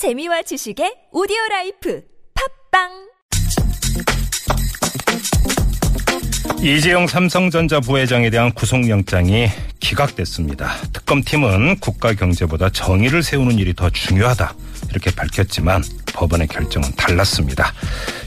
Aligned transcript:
재미와 0.00 0.40
지식의 0.40 1.10
오디오 1.12 1.36
라이프 1.50 2.02
팟빵 2.72 2.88
이재용 6.62 7.06
삼성전자 7.06 7.80
부회장에 7.80 8.30
대한 8.30 8.50
구속영장이 8.52 9.48
기각됐습니다. 9.78 10.72
특검팀은 10.94 11.80
국가 11.80 12.14
경제보다 12.14 12.70
정의를 12.70 13.22
세우는 13.22 13.58
일이 13.58 13.74
더 13.74 13.90
중요하다 13.90 14.54
이렇게 14.88 15.14
밝혔지만 15.14 15.82
법원의 16.14 16.48
결정은 16.48 16.90
달랐습니다. 16.96 17.74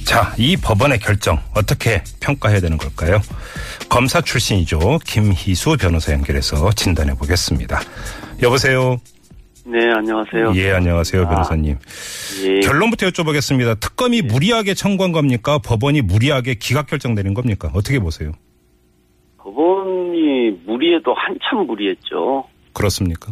자, 0.05 0.31
이 0.37 0.55
법원의 0.55 0.99
결정 0.99 1.41
어떻게 1.55 2.03
평가해야 2.19 2.59
되는 2.59 2.77
걸까요? 2.77 3.19
검사 3.89 4.21
출신이죠. 4.21 4.99
김희수 5.07 5.77
변호사 5.77 6.13
연결해서 6.13 6.71
진단해 6.73 7.15
보겠습니다. 7.15 7.81
여보세요. 8.43 8.99
네, 9.65 9.91
안녕하세요. 9.91 10.53
예, 10.55 10.71
안녕하세요, 10.71 11.27
변호사님. 11.27 11.77
예. 12.45 12.59
결론부터 12.59 13.07
여쭤보겠습니다. 13.07 13.79
특검이 13.79 14.21
무리하게 14.21 14.73
청구한 14.73 15.13
겁니까? 15.13 15.57
법원이 15.65 16.01
무리하게 16.01 16.55
기각 16.55 16.87
결정 16.87 17.15
내린 17.15 17.33
겁니까? 17.33 17.69
어떻게 17.73 17.99
보세요? 17.99 18.31
법원이 19.37 20.59
무리해도 20.65 21.13
한참 21.13 21.65
무리했죠. 21.65 22.45
그렇습니까? 22.73 23.31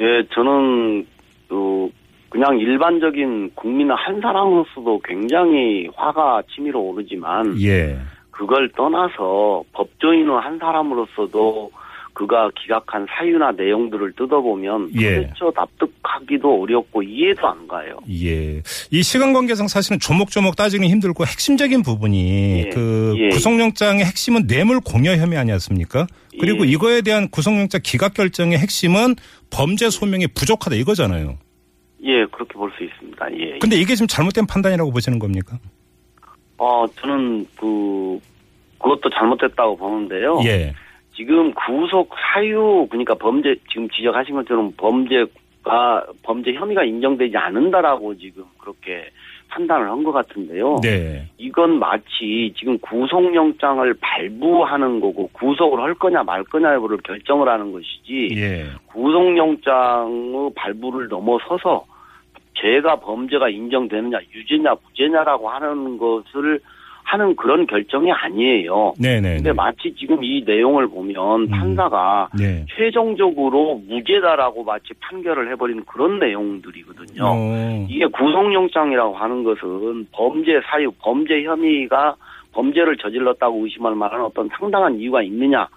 예, 0.00 0.26
저는 0.32 1.06
또 1.48 1.90
그냥 2.28 2.58
일반적인 2.58 3.52
국민 3.54 3.90
한 3.90 4.20
사람으로서도 4.20 5.00
굉장히 5.04 5.88
화가 5.96 6.42
치밀어 6.54 6.78
오르지만 6.78 7.60
예. 7.60 7.98
그걸 8.30 8.70
떠나서 8.70 9.64
법조인의 9.72 10.40
한 10.40 10.58
사람으로서도 10.58 11.70
그가 12.14 12.50
기각한 12.60 13.06
사유나 13.08 13.52
내용들을 13.52 14.12
뜯어보면 14.12 14.90
예. 15.00 15.16
도대체 15.16 15.34
납득하기도 15.54 16.62
어렵고 16.62 17.02
이해도 17.02 17.46
안 17.46 17.66
가요. 17.66 17.98
예. 18.10 18.62
이 18.90 19.02
시간 19.02 19.32
관계상 19.32 19.68
사실은 19.68 19.98
조목조목 19.98 20.56
따지기는 20.56 20.88
힘들고 20.90 21.24
핵심적인 21.24 21.82
부분이 21.82 22.64
예. 22.66 22.70
그 22.70 23.14
예. 23.16 23.28
구속영장의 23.30 24.04
핵심은 24.04 24.46
뇌물 24.46 24.80
공여 24.80 25.16
혐의 25.16 25.38
아니었습니까? 25.38 26.06
그리고 26.38 26.66
예. 26.66 26.70
이거에 26.70 27.00
대한 27.02 27.28
구속영장 27.30 27.80
기각 27.82 28.14
결정의 28.14 28.58
핵심은 28.58 29.16
범죄 29.50 29.88
소명이 29.90 30.28
부족하다 30.28 30.76
이거잖아요. 30.76 31.38
예, 32.04 32.26
그렇게 32.32 32.54
볼 32.54 32.70
수 32.76 32.84
있습니다. 32.84 33.26
예. 33.38 33.58
근데 33.58 33.76
이게 33.76 33.94
지금 33.94 34.06
잘못된 34.06 34.46
판단이라고 34.46 34.90
보시는 34.90 35.18
겁니까? 35.18 35.58
어, 36.58 36.84
저는 37.00 37.46
그 37.58 38.18
그것도 38.78 39.10
잘못됐다고 39.10 39.76
보는데요. 39.76 40.40
예. 40.44 40.74
지금 41.22 41.54
구속 41.54 42.10
사유 42.18 42.88
그러니까 42.90 43.14
범죄 43.14 43.54
지금 43.70 43.88
지적하신 43.90 44.34
것처럼 44.34 44.72
범죄가 44.76 46.04
범죄 46.24 46.52
혐의가 46.52 46.82
인정되지 46.82 47.36
않는다라고 47.36 48.16
지금 48.18 48.42
그렇게 48.58 49.08
판단을 49.48 49.88
한 49.88 50.02
것 50.02 50.10
같은데요. 50.10 50.78
네. 50.82 51.28
이건 51.38 51.78
마치 51.78 52.52
지금 52.58 52.76
구속영장을 52.78 53.94
발부하는 54.00 54.98
거고 54.98 55.28
구속을 55.32 55.78
할 55.80 55.94
거냐 55.94 56.24
말 56.24 56.42
거냐 56.42 56.74
여부를 56.74 56.98
결정을 57.04 57.48
하는 57.48 57.70
것이지 57.70 58.30
예. 58.34 58.64
구속영장의 58.86 60.50
발부를 60.56 61.06
넘어서서 61.06 61.84
죄가 62.54 62.96
범죄가 62.96 63.48
인정되느냐 63.48 64.18
유죄냐 64.34 64.74
무죄냐라고 64.82 65.48
하는 65.50 65.98
것을 65.98 66.58
하는 67.12 67.36
그런 67.36 67.66
결정이 67.66 68.10
아니에요. 68.10 68.94
네네. 68.98 69.36
근데 69.36 69.52
마치 69.52 69.94
지금 69.94 70.24
이 70.24 70.42
내용을 70.46 70.88
보면 70.88 71.42
음. 71.42 71.48
판사가 71.48 72.30
네. 72.38 72.64
최종적으로 72.74 73.82
무죄다라고 73.86 74.64
마치 74.64 74.94
판결을 74.98 75.52
해버린 75.52 75.84
그런 75.84 76.18
내용들이거든요. 76.18 77.22
어. 77.22 77.86
이게 77.90 78.06
구속영장이라고 78.06 79.14
하는 79.14 79.44
것은 79.44 80.06
범죄 80.12 80.58
사유, 80.64 80.90
범죄 81.02 81.42
혐의가 81.42 82.16
범죄를 82.52 82.96
저질렀다고 82.96 83.62
의심할 83.64 83.94
만한 83.94 84.22
어떤 84.22 84.48
상당한 84.58 84.98
이유가 84.98 85.22
있느냐. 85.22 85.68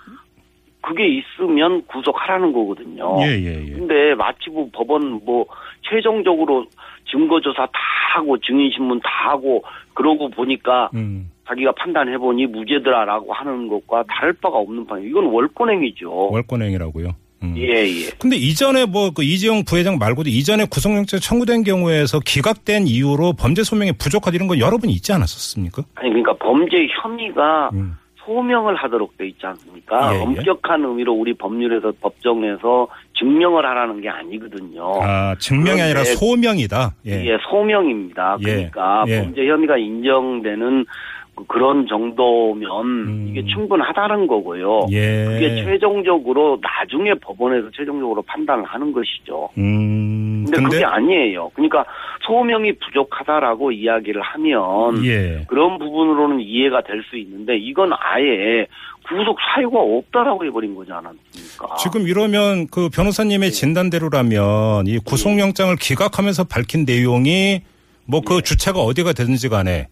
그게 0.86 1.08
있으면 1.08 1.84
구속하라는 1.88 2.54
거거든요. 2.54 3.18
예, 3.22 3.30
예, 3.42 3.66
예. 3.68 3.72
근데 3.72 4.14
마치 4.14 4.52
뭐 4.52 4.70
법원 4.72 5.20
뭐 5.26 5.46
최종적으로 5.82 6.66
증거조사 7.10 7.66
다 7.66 7.80
하고 8.16 8.38
증인신문 8.38 9.00
다 9.02 9.32
하고 9.32 9.64
그러고 9.96 10.30
보니까 10.30 10.92
음. 10.94 11.32
자기가 11.48 11.72
판단해보니 11.74 12.48
무죄더라라고 12.48 13.34
하는 13.34 13.68
것과 13.68 14.04
다를 14.08 14.34
바가 14.34 14.58
없는 14.58 14.86
판. 14.86 15.02
이건 15.04 15.26
월권행위죠. 15.26 16.30
월권행위라고요. 16.32 17.16
음. 17.44 17.54
예, 17.58 17.64
예. 17.64 18.10
근데 18.20 18.36
이전에 18.36 18.86
뭐 18.86 19.10
그 19.12 19.24
이재용 19.24 19.64
부회장 19.66 19.98
말고도 19.98 20.30
이전에 20.30 20.66
구속영장 20.66 21.20
청구된 21.20 21.64
경우에서 21.64 22.20
기각된 22.20 22.86
이유로 22.88 23.34
범죄 23.34 23.64
소명이 23.64 23.94
부족하다 23.94 24.36
이런 24.36 24.48
건 24.48 24.60
여러 24.60 24.78
번 24.78 24.90
있지 24.90 25.12
않았었습니까? 25.14 25.84
아니 25.96 26.10
그러니까 26.10 26.34
범죄 26.38 26.88
혐의가 27.02 27.70
음. 27.74 27.98
소명을 28.26 28.76
하도록 28.76 29.16
돼 29.18 29.28
있지 29.28 29.46
않습니까? 29.46 30.14
예, 30.14 30.18
예. 30.18 30.22
엄격한 30.22 30.84
의미로 30.84 31.14
우리 31.14 31.34
법률에서 31.34 31.94
법정에서 32.02 32.88
증명을 33.18 33.66
하라는 33.66 34.02
게 34.02 34.10
아니거든요. 34.10 35.02
아, 35.02 35.36
증명이 35.40 35.82
아니라 35.82 36.04
소명이다. 36.04 36.96
예. 37.06 37.12
예, 37.26 37.38
소명입니다. 37.50 38.38
예, 38.42 38.44
그러니까 38.44 39.04
예. 39.08 39.22
범죄 39.22 39.48
혐의가 39.48 39.78
인정되는 39.78 40.86
그- 41.36 41.46
그런 41.48 41.86
정도면 41.88 42.70
음. 42.86 43.28
이게 43.30 43.44
충분하다는 43.46 44.28
거고요. 44.28 44.88
예. 44.92 45.26
그게 45.26 45.64
최종적으로 45.64 46.60
나중에 46.62 47.14
법원에서 47.16 47.70
최종적으로 47.76 48.22
판단을 48.24 48.64
하는 48.66 48.92
것이죠. 48.94 49.50
음. 49.58 50.44
근데, 50.46 50.58
근데 50.58 50.70
그게 50.78 50.86
아니에요. 50.86 51.50
그러니까 51.54 51.86
소명이 52.26 52.74
부족하다라고 52.74 53.72
이야기를 53.72 54.22
하면 54.22 55.04
예. 55.06 55.44
그런 55.48 55.78
부분으로는 55.80 56.40
이해가 56.40 56.82
될 56.84 57.04
수 57.10 57.18
있는데 57.18 57.56
이건 57.58 57.92
아예 57.94 58.66
구속 59.08 59.38
사유가 59.54 59.80
없다라고 59.80 60.46
해버린 60.46 60.74
거지 60.74 60.92
않았습니까? 60.92 61.76
지금 61.78 62.08
이러면 62.08 62.66
그 62.72 62.90
변호사님의 62.90 63.52
진단대로라면 63.52 64.88
이 64.88 64.98
구속영장을 65.00 65.76
기각하면서 65.76 66.46
밝힌 66.46 66.86
내용이 66.86 67.62
뭐그 68.08 68.42
주체가 68.42 68.80
어디가 68.80 69.14
되든지 69.14 69.50
간에 69.50 69.88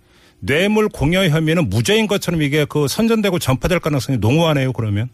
뇌물 0.46 0.90
공여 0.90 1.26
혐의는 1.28 1.70
무죄인 1.70 2.08
것처럼 2.08 2.42
이게 2.42 2.66
그 2.70 2.88
선전되고 2.88 3.40
전파될 3.40 3.80
가능성이 3.80 4.18
농후하네요, 4.18 4.74
그러면. 4.74 5.09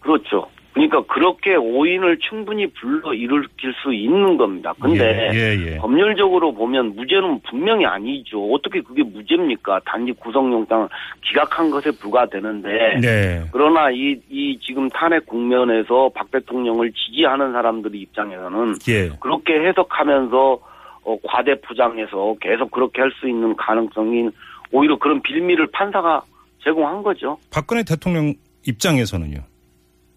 그렇죠. 0.00 0.48
그러니까 0.72 1.02
그렇게 1.04 1.54
오인을 1.54 2.18
충분히 2.18 2.66
불러 2.66 3.14
일으킬 3.14 3.72
수 3.80 3.94
있는 3.94 4.36
겁니다. 4.36 4.74
근데 4.80 5.30
예, 5.32 5.38
예, 5.38 5.66
예. 5.66 5.76
법률적으로 5.76 6.52
보면 6.52 6.96
무죄는 6.96 7.40
분명히 7.48 7.86
아니죠. 7.86 8.44
어떻게 8.52 8.80
그게 8.80 9.04
무죄입니까? 9.04 9.82
단지 9.86 10.10
구속영장을 10.10 10.88
기각한 11.22 11.70
것에 11.70 11.92
불과되는데 11.92 13.00
네. 13.00 13.44
그러나 13.52 13.88
이, 13.92 14.16
이 14.28 14.58
지금 14.60 14.88
탄핵 14.88 15.24
국면에서 15.26 16.10
박 16.12 16.28
대통령을 16.32 16.90
지지하는 16.92 17.52
사람들의 17.52 18.00
입장에서는 18.00 18.74
예. 18.88 19.10
그렇게 19.20 19.54
해석하면서 19.54 20.58
어, 21.04 21.16
과대 21.22 21.54
포장해서 21.60 22.34
계속 22.40 22.72
그렇게 22.72 23.00
할 23.00 23.12
수 23.20 23.28
있는 23.28 23.54
가능성이 23.54 24.28
오히려 24.74 24.98
그런 24.98 25.22
빌미를 25.22 25.68
판사가 25.68 26.24
제공한 26.64 27.02
거죠. 27.04 27.38
박근혜 27.50 27.84
대통령 27.84 28.34
입장에서는요. 28.66 29.38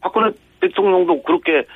박근혜 0.02 0.32
대통령도 0.60 1.22
그렇게 1.22 1.68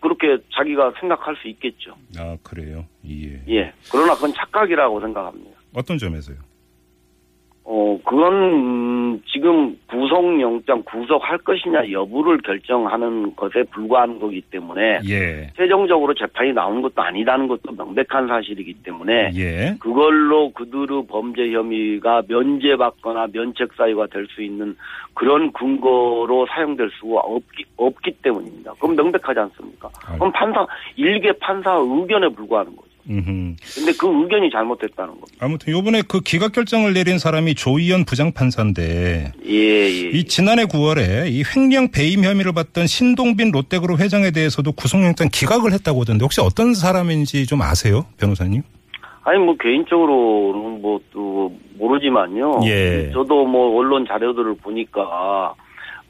그렇게 0.00 0.38
자기가 0.54 0.92
생각할 1.00 1.36
수 1.36 1.48
있겠죠. 1.48 1.94
아, 2.18 2.36
그래요. 2.42 2.86
예. 3.06 3.42
예. 3.48 3.72
그러나 3.90 4.14
그건 4.14 4.32
착각이라고 4.32 5.00
생각합니다. 5.00 5.50
어떤 5.74 5.98
점에서요? 5.98 6.36
어, 8.04 8.10
그건, 8.10 8.34
음, 8.34 9.22
지금 9.26 9.76
구속영장 9.88 10.82
구속할 10.84 11.38
것이냐 11.38 11.90
여부를 11.90 12.38
결정하는 12.38 13.34
것에 13.34 13.62
불과한 13.70 14.18
거기 14.18 14.40
때문에 14.42 15.00
예. 15.08 15.50
최종적으로 15.56 16.14
재판이 16.14 16.52
나오는 16.52 16.82
것도 16.82 17.00
아니다는 17.00 17.48
것도 17.48 17.72
명백한 17.72 18.26
사실이기 18.28 18.74
때문에 18.84 19.30
예. 19.34 19.74
그걸로 19.80 20.50
그들의 20.52 21.06
범죄 21.08 21.50
혐의가 21.52 22.22
면제받거나 22.28 23.28
면책 23.32 23.72
사유가 23.74 24.06
될 24.06 24.24
수 24.34 24.42
있는 24.42 24.76
그런 25.14 25.52
근거로 25.52 26.46
사용될 26.50 26.90
수가 26.98 27.20
없기, 27.20 27.64
없기 27.76 28.10
때문입니다. 28.22 28.72
그럼 28.80 28.96
명백하지 28.96 29.38
않습니까? 29.38 29.88
그럼 30.14 30.32
판사, 30.32 30.66
일개 30.96 31.32
판사 31.40 31.74
의견에 31.74 32.28
불과하는 32.28 32.74
거죠. 32.74 32.93
음흠. 33.08 33.56
근데 33.74 33.92
그 33.98 34.06
의견이 34.06 34.50
잘못됐다는 34.50 35.12
겁니다. 35.12 35.36
아무튼 35.40 35.72
요번에 35.72 36.02
그 36.06 36.20
기각 36.20 36.52
결정을 36.52 36.94
내린 36.94 37.18
사람이 37.18 37.54
조희연 37.54 38.04
부장판사인데 38.04 39.32
예, 39.46 39.52
예. 39.52 40.10
이 40.10 40.24
지난해 40.24 40.64
9월에 40.64 41.30
이 41.30 41.42
횡령 41.44 41.90
배임 41.90 42.24
혐의를 42.24 42.52
받던 42.52 42.86
신동빈 42.86 43.50
롯데그룹 43.50 44.00
회장에 44.00 44.30
대해서도 44.30 44.72
구속영장 44.72 45.28
기각을 45.32 45.72
했다고 45.72 46.00
하던데 46.00 46.24
혹시 46.24 46.40
어떤 46.40 46.74
사람인지 46.74 47.46
좀 47.46 47.62
아세요, 47.62 48.06
변호사님? 48.18 48.62
아니 49.24 49.38
뭐 49.38 49.56
개인적으로는 49.56 50.82
뭐 50.82 50.94
또 51.14 51.52
모르지만요. 51.78 52.60
예. 52.66 53.10
저도 53.12 53.46
뭐 53.46 53.78
언론 53.78 54.04
자료들을 54.06 54.56
보니까 54.62 55.54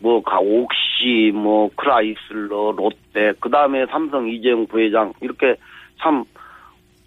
뭐 0.00 0.22
가옥시, 0.22 1.30
뭐 1.32 1.70
크라이슬러, 1.76 2.72
롯데, 2.72 3.32
그 3.38 3.48
다음에 3.50 3.86
삼성 3.90 4.28
이재용 4.28 4.66
부회장 4.66 5.12
이렇게 5.20 5.56
참 6.02 6.24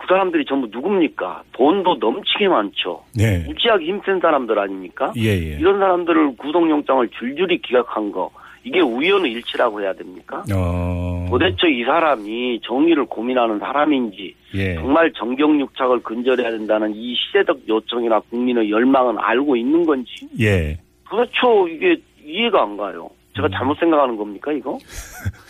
사람들이 0.07 0.45
전부 0.45 0.67
누굽니까? 0.71 1.43
돈도 1.53 1.95
넘치게 1.95 2.47
많죠. 2.47 3.03
네. 3.15 3.43
무지하게 3.45 3.85
힘센 3.85 4.19
사람들 4.19 4.57
아닙니까? 4.57 5.13
예, 5.17 5.29
예. 5.29 5.57
이런 5.59 5.79
사람들을 5.79 6.37
구속영장을 6.37 7.07
줄줄이 7.09 7.59
기각한 7.61 8.11
거 8.11 8.31
이게 8.63 8.81
우연의 8.81 9.31
일치라고 9.31 9.81
해야 9.81 9.93
됩니까? 9.93 10.43
어. 10.53 11.25
도대체 11.29 11.69
이 11.69 11.83
사람이 11.85 12.59
정의를 12.63 13.05
고민하는 13.05 13.59
사람인지 13.59 14.35
예. 14.55 14.75
정말 14.75 15.11
정경유착을 15.13 16.03
근절해야 16.03 16.51
된다는 16.51 16.93
이 16.93 17.15
시대적 17.15 17.59
요청이나 17.67 18.19
국민의 18.29 18.69
열망은 18.69 19.17
알고 19.19 19.55
있는 19.55 19.85
건지 19.85 20.27
예. 20.39 20.77
그렇죠 21.09 21.67
이게 21.69 21.97
이해가 22.25 22.63
안 22.63 22.75
가요. 22.75 23.05
음. 23.05 23.17
제가 23.37 23.49
잘못 23.49 23.77
생각하는 23.79 24.17
겁니까 24.17 24.51
이거? 24.51 24.77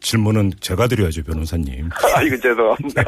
질문은 0.00 0.52
제가 0.60 0.86
드려야죠, 0.86 1.22
변호사님. 1.22 1.88
아이고 2.14 2.36
죄송합니다. 2.38 3.04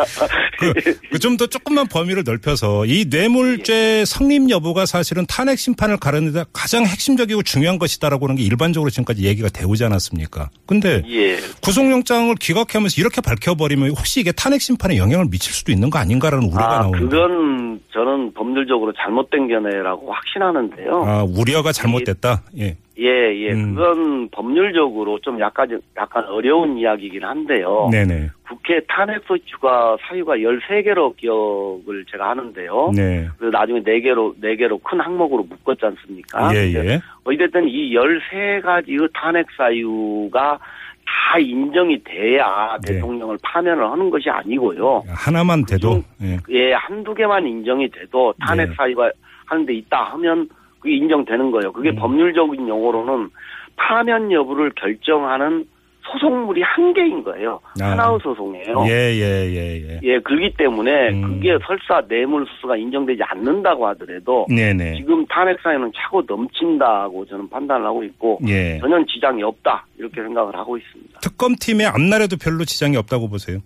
그 1.11 1.19
좀더 1.19 1.47
조금만 1.47 1.87
범위를 1.89 2.23
넓혀서 2.25 2.87
이 2.87 3.06
뇌물죄 3.09 4.05
성립 4.06 4.50
여부가 4.50 4.87
사실은 4.87 5.25
탄핵 5.27 5.59
심판을 5.59 5.97
가르는 5.97 6.33
데 6.33 6.44
가장 6.53 6.85
핵심적이고 6.85 7.43
중요한 7.43 7.79
것이다라고 7.79 8.27
하는 8.27 8.37
게 8.37 8.43
일반적으로 8.43 8.91
지금까지 8.91 9.25
얘기가 9.25 9.49
되오지 9.49 9.85
않았습니까? 9.85 10.50
근데 10.67 11.03
예. 11.09 11.37
구속영장을 11.62 12.35
기각하면서 12.37 13.00
이렇게 13.00 13.21
밝혀버리면 13.21 13.91
혹시 13.91 14.21
이게 14.21 14.33
탄핵 14.33 14.61
심판에 14.61 14.97
영향을 14.97 15.27
미칠 15.31 15.53
수도 15.53 15.73
있는 15.73 15.91
거 15.91 15.99
아닌가라는 15.99 16.49
우려가 16.49 16.77
아 16.77 16.79
나오는데. 16.83 17.05
그건 17.05 17.81
저는 17.93 18.33
법률적으로 18.35 18.93
잘못된 18.93 19.49
견해라고 19.49 20.12
확신하는데요. 20.12 21.05
아, 21.05 21.23
우려가 21.25 21.73
잘못됐다. 21.73 22.43
예. 22.59 22.77
예, 23.02 23.34
예. 23.37 23.52
음. 23.52 23.75
그건 23.75 24.28
법률적으로 24.31 25.19
좀 25.20 25.40
약간, 25.40 25.81
약간 25.96 26.25
어려운 26.26 26.78
이야기긴 26.78 27.25
한데요. 27.25 27.88
네네. 27.90 28.31
국회 28.49 28.81
탄핵소추가 28.87 29.96
사유가 30.06 30.37
13개로 30.37 31.16
기억을 31.16 32.04
제가 32.10 32.31
하는데요. 32.31 32.93
네. 32.94 33.28
그래서 33.38 33.58
나중에 33.58 33.81
4개로, 33.81 34.38
4개로 34.40 34.81
큰 34.84 35.00
항목으로 35.00 35.44
묶었지 35.44 35.84
않습니까? 35.87 36.54
예, 36.54 36.72
예. 36.72 37.00
어찌됐든 37.25 37.69
이 37.69 37.93
13가지의 37.94 39.10
탄핵 39.14 39.46
사유가 39.56 40.58
다 41.04 41.38
인정이 41.38 42.02
돼야 42.04 42.76
네. 42.87 42.94
대통령을 42.94 43.37
파면을 43.43 43.90
하는 43.90 44.10
것이 44.10 44.31
아니고요. 44.31 45.02
하나만 45.08 45.64
돼도. 45.66 46.02
예. 46.22 46.38
예, 46.50 46.72
한두 46.75 47.14
개만 47.14 47.46
인정이 47.46 47.90
돼도 47.90 48.34
탄핵 48.40 48.69
네. 48.69 48.75
사유가 48.76 49.10
하는데 49.46 49.72
있다 49.75 50.04
하면 50.12 50.49
그게 50.82 50.96
인정되는 50.96 51.50
거예요. 51.52 51.73
그게 51.73 51.90
음. 51.90 51.96
법률적인 51.96 52.69
용어로는 52.69 53.31
파면 53.76 54.32
여부를 54.32 54.73
결정하는 54.75 55.64
소송물이 56.02 56.62
한 56.62 56.93
개인 56.93 57.23
거예요. 57.23 57.61
아. 57.81 57.90
하나의 57.93 58.19
소송이에요. 58.23 58.84
예, 58.88 59.14
예, 59.14 59.49
예, 59.55 59.82
예. 59.88 60.00
예, 60.02 60.19
그렇기 60.19 60.55
때문에 60.58 61.11
음. 61.11 61.23
그게 61.23 61.56
설사 61.64 62.02
뇌물수수가 62.08 62.76
인정되지 62.76 63.23
않는다고 63.23 63.87
하더라도 63.88 64.46
네네. 64.49 64.96
지금 64.96 65.25
탄핵 65.26 65.61
사유는 65.62 65.93
차고 65.94 66.25
넘친다고 66.26 67.25
저는 67.26 67.49
판단을 67.49 67.87
하고 67.87 68.02
있고 68.02 68.40
예. 68.49 68.78
전혀 68.81 69.02
지장이 69.06 69.44
없다 69.44 69.87
이렇게 69.96 70.20
생각을 70.20 70.56
하고 70.56 70.76
있습니다. 70.76 71.20
특검팀의 71.20 71.87
앞날에도 71.87 72.37
별로 72.37 72.64
지장이 72.64 72.96
없다고 72.96 73.28
보세요. 73.28 73.58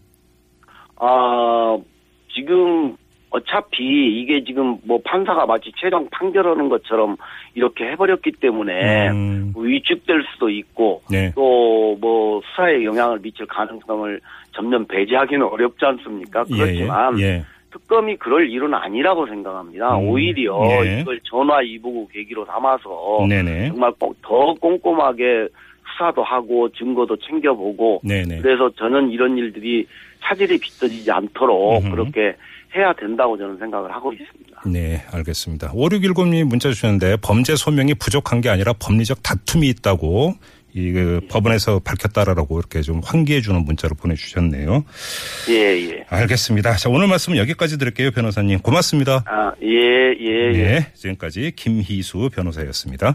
아, 0.98 1.78
지금 2.34 2.96
어차피 3.30 4.20
이게 4.20 4.42
지금 4.44 4.78
뭐 4.84 5.00
판사가 5.04 5.46
마치 5.46 5.72
최종 5.76 6.08
판결하는 6.10 6.68
것처럼 6.68 7.16
이렇게 7.54 7.84
해버렸기 7.90 8.32
때문에 8.40 9.08
음, 9.10 9.50
뭐 9.52 9.64
위축될 9.64 10.24
수도 10.32 10.48
있고 10.48 11.02
네. 11.10 11.32
또뭐 11.34 12.40
수사에 12.42 12.84
영향을 12.84 13.18
미칠 13.20 13.46
가능성을 13.46 14.20
점점 14.52 14.86
배제하기는 14.86 15.44
어렵지 15.44 15.84
않습니까? 15.84 16.44
그렇지만 16.44 17.18
예, 17.18 17.24
예. 17.24 17.44
특검이 17.72 18.16
그럴 18.16 18.48
일은 18.48 18.72
아니라고 18.72 19.26
생각합니다. 19.26 19.98
음, 19.98 20.08
오히려 20.08 20.58
예. 20.86 21.00
이걸 21.00 21.20
전화 21.24 21.60
이보고 21.62 22.08
계기로 22.08 22.44
삼아서 22.46 23.26
네네. 23.28 23.68
정말 23.68 23.92
꼭더 23.98 24.54
꼼꼼하게 24.60 25.48
수사도 25.92 26.22
하고 26.22 26.68
증거도 26.70 27.16
챙겨보고 27.16 28.00
네네. 28.04 28.40
그래서 28.40 28.70
저는 28.70 29.10
이런 29.10 29.36
일들이 29.36 29.86
차질이 30.28 30.58
빚어지지 30.58 31.10
않도록 31.10 31.84
음흠. 31.84 31.90
그렇게 31.90 32.36
해야 32.76 32.92
된다고 32.92 33.38
저는 33.38 33.58
생각을 33.58 33.92
하고 33.92 34.12
있습니다. 34.12 34.62
네, 34.66 35.02
알겠습니다. 35.12 35.72
5610님이 35.72 36.44
문자 36.44 36.68
주셨는데 36.70 37.16
범죄 37.22 37.56
소명이 37.56 37.94
부족한 37.94 38.40
게 38.40 38.48
아니라 38.48 38.72
법리적 38.74 39.22
다툼이 39.22 39.68
있다고 39.68 40.34
이 40.76 40.92
그 40.92 41.20
법원에서 41.30 41.78
밝혔다라고 41.78 42.58
이렇게 42.58 42.82
좀 42.82 43.00
환기해 43.02 43.40
주는 43.40 43.64
문자를 43.64 43.96
보내주셨네요. 43.98 44.84
예, 45.48 45.54
예. 45.54 46.04
알겠습니다. 46.08 46.76
자, 46.76 46.90
오늘 46.90 47.06
말씀은 47.08 47.38
여기까지 47.38 47.78
드릴게요, 47.78 48.10
변호사님. 48.10 48.58
고맙습니다. 48.58 49.24
아, 49.26 49.52
예, 49.62 50.12
예, 50.20 50.52
예. 50.52 50.62
네, 50.62 50.92
지금까지 50.92 51.52
김희수 51.56 52.28
변호사였습니다. 52.34 53.14